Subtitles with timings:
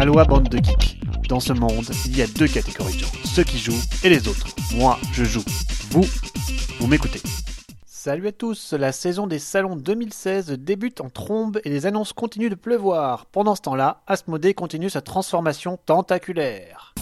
[0.00, 0.98] Aloha bande de geeks.
[1.28, 4.28] Dans ce monde, il y a deux catégories de gens, ceux qui jouent et les
[4.28, 4.46] autres.
[4.74, 5.44] Moi, je joue.
[5.90, 6.06] Vous,
[6.78, 7.20] vous m'écoutez.
[7.84, 12.48] Salut à tous, la saison des salons 2016 débute en trombe et les annonces continuent
[12.48, 13.26] de pleuvoir.
[13.26, 16.94] Pendant ce temps-là, Asmodée continue sa transformation tentaculaire.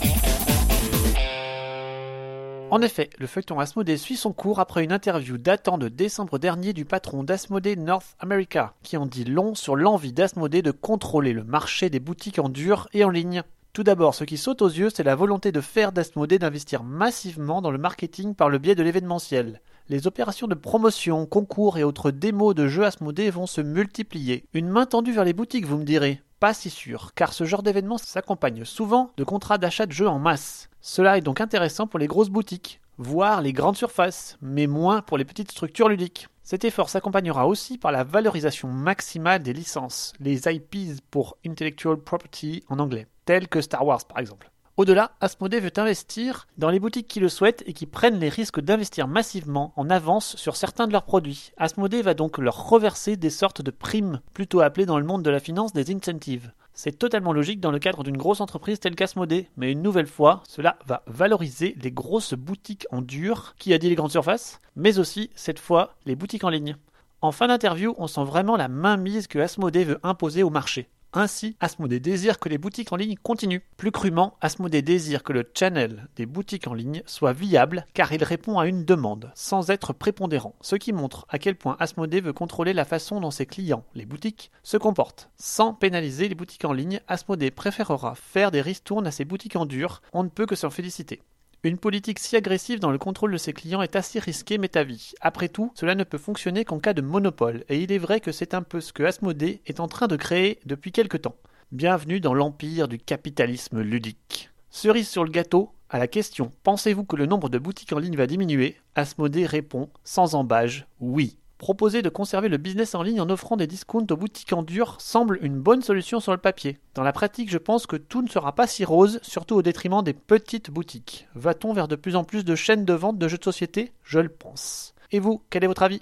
[2.71, 6.75] En effet, le feuilleton Asmodée suit son cours après une interview datant de décembre dernier
[6.75, 11.45] du patron d'Asmodée North America, qui en dit long sur l'envie d'Asmodée de contrôler le
[11.45, 13.43] marché des boutiques en dur et en ligne.
[13.73, 17.63] Tout d'abord, ce qui saute aux yeux, c'est la volonté de faire d'Asmodée d'investir massivement
[17.63, 19.63] dans le marketing par le biais de l'événementiel.
[19.89, 24.45] Les opérations de promotion, concours et autres démos de jeux Asmodée vont se multiplier.
[24.53, 27.65] Une main tendue vers les boutiques, vous me direz Pas si sûr, car ce genre
[27.65, 30.71] d'événement s'accompagne souvent de contrats d'achat de jeux en masse.
[30.81, 35.19] Cela est donc intéressant pour les grosses boutiques, voire les grandes surfaces, mais moins pour
[35.19, 36.29] les petites structures ludiques.
[36.45, 42.63] Cet effort s'accompagnera aussi par la valorisation maximale des licences, les IPs pour Intellectual Property
[42.69, 44.53] en anglais, telles que Star Wars par exemple.
[44.79, 48.61] Au-delà, Asmodée veut investir dans les boutiques qui le souhaitent et qui prennent les risques
[48.61, 51.51] d'investir massivement en avance sur certains de leurs produits.
[51.57, 55.31] Asmodée va donc leur reverser des sortes de primes, plutôt appelées dans le monde de
[55.31, 56.53] la finance des incentives.
[56.75, 60.45] C'est totalement logique dans le cadre d'une grosse entreprise telle qu'Asmodée, mais une nouvelle fois,
[60.49, 65.01] cela va valoriser les grosses boutiques en dur, qui a dit les grandes surfaces, mais
[65.01, 66.77] aussi, cette fois, les boutiques en ligne.
[67.21, 70.89] En fin d'interview, on sent vraiment la mainmise que Asmodée veut imposer au marché.
[71.15, 73.63] Ainsi, Asmodée désire que les boutiques en ligne continuent.
[73.79, 78.23] Plus crûment, Asmodée désire que le channel des boutiques en ligne soit viable car il
[78.23, 82.35] répond à une demande, sans être prépondérant, ce qui montre à quel point Asmodée veut
[82.35, 85.31] contrôler la façon dont ses clients, les boutiques, se comportent.
[85.37, 89.65] Sans pénaliser les boutiques en ligne, Asmodée préférera faire des ristournes à ses boutiques en
[89.65, 91.23] dur, on ne peut que s'en féliciter.
[91.65, 95.15] Une politique si agressive dans le contrôle de ses clients est assez risquée, m'est avis.
[95.21, 98.31] Après tout, cela ne peut fonctionner qu'en cas de monopole, et il est vrai que
[98.31, 101.35] c'est un peu ce que Asmodée est en train de créer depuis quelque temps.
[101.73, 104.51] Bienvenue dans l'empire du capitalisme ludique.
[104.71, 108.17] Cerise sur le gâteau, à la question Pensez-vous que le nombre de boutiques en ligne
[108.17, 108.77] va diminuer?
[108.95, 111.39] Asmodée répond, sans embâge, oui.
[111.59, 114.97] Proposer de conserver le business en ligne en offrant des discounts aux boutiques en dur
[115.01, 116.79] semble une bonne solution sur le papier.
[116.95, 120.05] Dans la pratique, je pense que tout ne sera pas si rose, surtout au détriment
[120.05, 121.27] des petites boutiques.
[121.35, 123.93] Va-t-on vers de plus en plus de chaînes de vente de jeux de société?
[124.05, 124.95] Je le pense.
[125.11, 126.01] Et vous, quel est votre avis?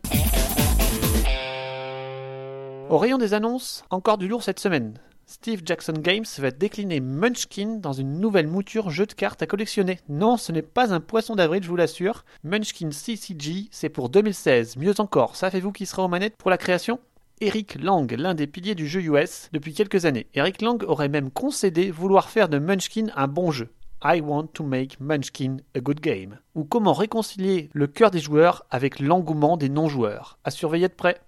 [2.90, 5.00] Au rayon des annonces, encore du lourd cette semaine.
[5.28, 9.98] Steve Jackson Games va décliner Munchkin dans une nouvelle mouture jeu de cartes à collectionner.
[10.08, 12.24] Non, ce n'est pas un poisson d'avril, je vous l'assure.
[12.44, 14.76] Munchkin CCG, c'est pour 2016.
[14.76, 17.00] Mieux encore, savez-vous qui sera aux manettes pour la création?
[17.40, 20.28] Eric Lang, l'un des piliers du jeu US depuis quelques années.
[20.34, 23.68] Eric Lang aurait même concédé vouloir faire de Munchkin un bon jeu.
[24.04, 26.38] I want to make Munchkin a good game.
[26.54, 30.38] Ou comment réconcilier le cœur des joueurs avec l'engouement des non-joueurs.
[30.44, 31.20] À surveiller de près.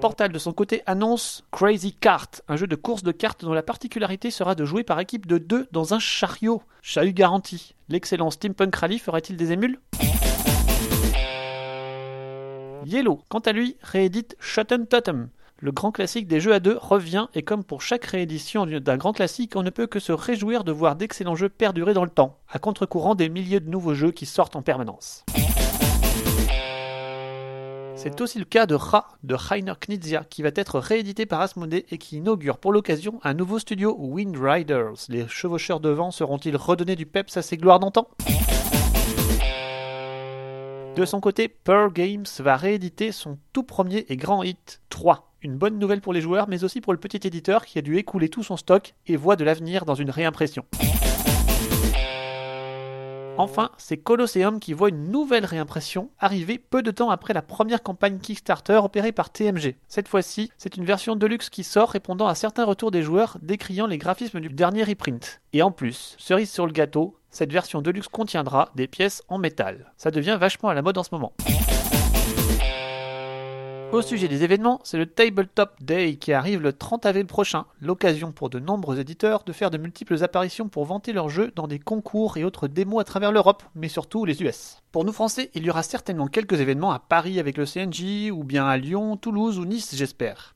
[0.00, 3.64] Portal de son côté annonce Crazy Kart, un jeu de course de cartes dont la
[3.64, 6.62] particularité sera de jouer par équipe de deux dans un chariot.
[6.82, 7.74] Chahut garanti.
[7.88, 9.80] L'excellent Steampunk Rally ferait-il des émules?
[12.86, 15.30] Yellow, quant à lui, réédite Shotten Totem.
[15.58, 19.12] Le grand classique des jeux à deux revient et comme pour chaque réédition d'un grand
[19.12, 22.38] classique, on ne peut que se réjouir de voir d'excellents jeux perdurer dans le temps,
[22.48, 25.24] à contre-courant des milliers de nouveaux jeux qui sortent en permanence.
[28.00, 31.84] C'est aussi le cas de Ra de Rainer Knizia qui va être réédité par Asmodee
[31.90, 34.94] et qui inaugure pour l'occasion un nouveau studio Wind Riders.
[35.08, 38.06] Les chevaucheurs de vent seront-ils redonnés du peps à ses gloires d'antan?
[40.94, 45.32] De son côté, Pearl Games va rééditer son tout premier et grand hit 3.
[45.42, 47.96] Une bonne nouvelle pour les joueurs mais aussi pour le petit éditeur qui a dû
[47.96, 50.64] écouler tout son stock et voit de l'avenir dans une réimpression.
[53.38, 57.84] Enfin, c'est Colosseum qui voit une nouvelle réimpression arriver peu de temps après la première
[57.84, 59.76] campagne Kickstarter opérée par TMG.
[59.86, 63.86] Cette fois-ci, c'est une version deluxe qui sort répondant à certains retours des joueurs décriant
[63.86, 65.40] les graphismes du dernier reprint.
[65.52, 69.92] Et en plus, cerise sur le gâteau, cette version deluxe contiendra des pièces en métal.
[69.96, 71.32] Ça devient vachement à la mode en ce moment.
[73.90, 78.32] Au sujet des événements, c'est le Tabletop Day qui arrive le 30 avril prochain, l'occasion
[78.32, 81.78] pour de nombreux éditeurs de faire de multiples apparitions pour vanter leurs jeux dans des
[81.78, 84.82] concours et autres démos à travers l'Europe, mais surtout les US.
[84.92, 88.44] Pour nous français, il y aura certainement quelques événements à Paris avec le CNJ, ou
[88.44, 90.52] bien à Lyon, Toulouse ou Nice j'espère.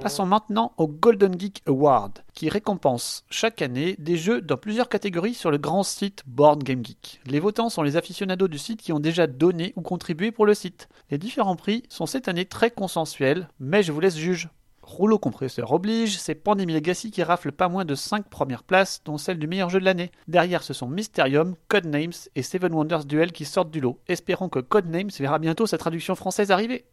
[0.00, 5.34] Passons maintenant au Golden Geek Award, qui récompense chaque année des jeux dans plusieurs catégories
[5.34, 7.20] sur le grand site Board Game Geek.
[7.26, 10.54] Les votants sont les aficionados du site qui ont déjà donné ou contribué pour le
[10.54, 10.88] site.
[11.10, 14.48] Les différents prix sont cette année très consensuels, mais je vous laisse juge.
[14.82, 19.18] Rouleau compresseur oblige, c'est Pandemic Legacy qui rafle pas moins de 5 premières places, dont
[19.18, 20.12] celle du meilleur jeu de l'année.
[20.28, 24.00] Derrière, ce sont Mysterium, Codenames et Seven Wonders Duel qui sortent du lot.
[24.08, 26.86] Espérons que Codenames verra bientôt sa traduction française arriver.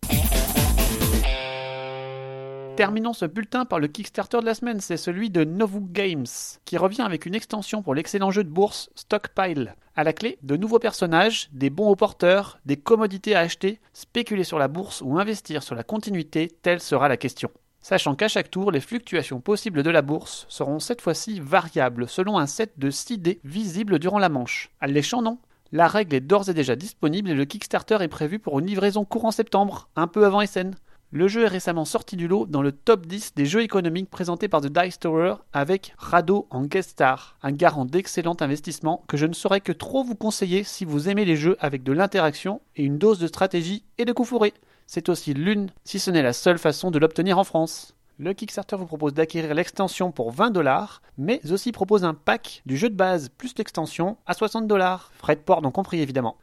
[2.77, 6.27] Terminons ce bulletin par le Kickstarter de la semaine, c'est celui de Novu Games,
[6.63, 9.75] qui revient avec une extension pour l'excellent jeu de bourse Stockpile.
[9.95, 14.43] À la clé, de nouveaux personnages, des bons au porteur, des commodités à acheter, spéculer
[14.43, 17.49] sur la bourse ou investir sur la continuité, telle sera la question.
[17.81, 22.37] Sachant qu'à chaque tour, les fluctuations possibles de la bourse seront cette fois-ci variables selon
[22.37, 24.69] un set de 6 dés visibles durant la manche.
[24.81, 25.39] Alléchant, non
[25.71, 29.03] La règle est d'ores et déjà disponible et le Kickstarter est prévu pour une livraison
[29.03, 30.75] courant septembre, un peu avant SN.
[31.11, 34.49] Le jeu est récemment sorti du lot dans le top 10 des jeux économiques présentés
[34.49, 39.25] par The Dice Tower avec Rado en guest star, un garant d'excellent investissement que je
[39.25, 42.83] ne saurais que trop vous conseiller si vous aimez les jeux avec de l'interaction et
[42.83, 44.53] une dose de stratégie et de coups fourrés.
[44.85, 47.95] C'est aussi l'une, si ce n'est la seule façon de l'obtenir en France.
[48.19, 52.75] Le Kickstarter vous propose d'acquérir l'extension pour 20 dollars, mais aussi propose un pack du
[52.75, 55.11] jeu de base plus l'extension à 60 dollars.
[55.15, 56.35] Frais de port non compris évidemment.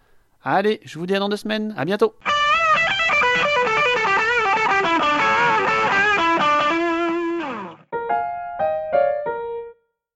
[0.43, 2.15] Allez, je vous dis à dans deux semaines, à bientôt